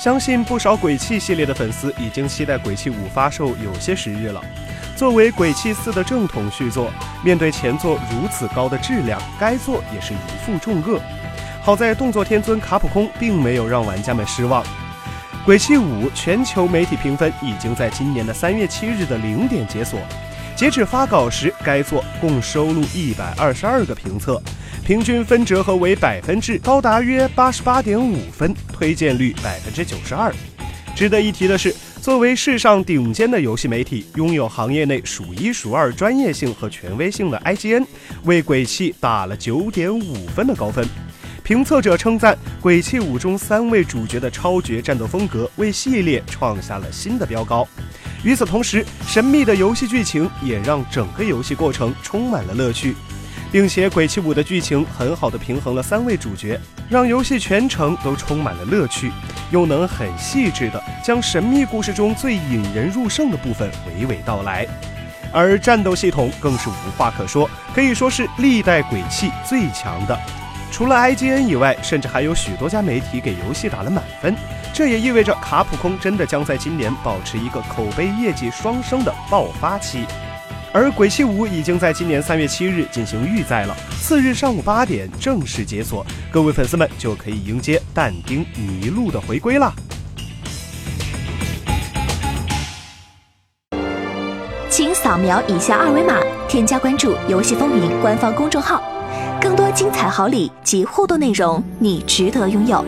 [0.00, 4.42] 相信不少《鬼泣》系列的粉丝已经期待《鬼泣五》发售有些时日了。
[4.96, 6.90] 作为《鬼泣四》的正统续作，
[7.22, 10.98] 面对前作如此高的质量，该作也是如负重厄。
[11.60, 14.64] 好在动作天尊卡普空并没有让玩家们失望，
[15.44, 20.00] 《鬼泣五》全球媒体评分已经在今年的三月七日的零点解锁。
[20.56, 24.40] 截止发稿时，该作共收录一百二十二个评测，
[24.84, 30.34] 平均分折合为百分制，高达约八十八点五分，推荐率百分之九十二。
[30.96, 31.72] 值得一提的是，
[32.02, 37.86] 作为世上顶尖的游戏媒体，拥有行业内数一数二专业性和权威性的 IGN，
[38.24, 40.84] 为《鬼泣》打了九点五分的高分。
[41.44, 47.66] 评测者称赞《鬼泣五》中三位主角的超绝战斗风格，为系列创下了新的标高。
[48.24, 52.94] 与此同时，神秘的游戏剧情也让整个游戏过程充满了乐趣，
[53.52, 59.10] 并且《鬼泣五》的剧情很好的平衡了三位主角，让游戏全程都充满了乐趣，
[59.50, 64.66] 又能很细致的将神秘故事中最引人入胜的部分娓娓道来。
[65.32, 70.18] 而战斗系统更是无话可说，可以说是历代鬼泣最强的。
[70.72, 74.34] 除了 IGN 以外，甚至还有许多家媒体给游戏打了满分。
[74.72, 80.06] 这也意味着卡普空真的将在今年保持一个口碑业绩双升的爆发期。
[80.72, 89.74] 而《鬼泣五》已经在今年三月七日进行预载了，次日上午八点正式解锁，各位粉丝们就可以迎接但丁麋鹿的回归啦！
[94.68, 98.80] 请扫描以下二维码，添加关注“游戏风云”官方公众号。
[99.40, 102.84] 更多精彩好礼及互动内容，你值得拥有。